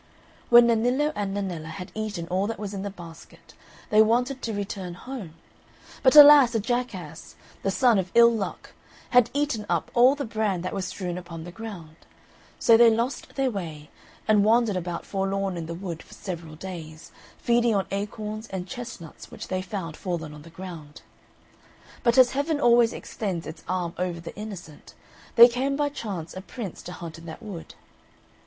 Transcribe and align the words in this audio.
When 0.49 0.65
Nennillo 0.65 1.13
and 1.15 1.35
Nennella 1.35 1.67
had 1.67 1.91
eaten 1.93 2.27
all 2.29 2.47
that 2.47 2.57
was 2.57 2.73
in 2.73 2.81
the 2.81 2.89
basket, 2.89 3.53
they 3.91 4.01
wanted 4.01 4.41
to 4.41 4.51
return 4.51 4.95
home; 4.95 5.35
but 6.01 6.15
alas! 6.15 6.55
a 6.55 6.59
jackass 6.59 7.35
the 7.61 7.69
son 7.69 7.99
of 7.99 8.11
ill 8.15 8.31
luck 8.31 8.73
had 9.11 9.29
eaten 9.31 9.63
up 9.69 9.91
all 9.93 10.15
the 10.15 10.25
bran 10.25 10.61
that 10.61 10.73
was 10.73 10.85
strewn 10.87 11.19
upon 11.19 11.43
the 11.43 11.51
ground; 11.51 11.97
so 12.57 12.75
they 12.75 12.89
lost 12.89 13.35
their 13.35 13.51
way, 13.51 13.91
and 14.27 14.43
wandered 14.43 14.75
about 14.75 15.05
forlorn 15.05 15.55
in 15.55 15.67
the 15.67 15.75
wood 15.75 16.01
for 16.01 16.15
several 16.15 16.55
days, 16.55 17.11
feeding 17.37 17.75
on 17.75 17.85
acorns 17.91 18.47
and 18.47 18.67
chestnuts 18.67 19.29
which 19.29 19.49
they 19.49 19.61
found 19.61 19.95
fallen 19.95 20.33
on 20.33 20.41
the 20.41 20.49
ground. 20.49 21.03
But 22.01 22.17
as 22.17 22.31
Heaven 22.31 22.59
always 22.59 22.91
extends 22.91 23.45
its 23.45 23.63
arm 23.67 23.93
over 23.99 24.19
the 24.19 24.35
innocent, 24.35 24.95
there 25.35 25.47
came 25.47 25.75
by 25.75 25.89
chance 25.89 26.33
a 26.33 26.41
Prince 26.41 26.81
to 26.89 26.91
hunt 26.91 27.19
in 27.19 27.27
that 27.27 27.43
wood. 27.43 27.75